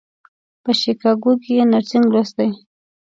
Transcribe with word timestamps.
په 0.63 0.71
شیکاګو 0.79 1.33
کې 1.43 1.51
یې 1.57 1.63
نرسنګ 1.71 2.05
لوستی. 2.13 2.49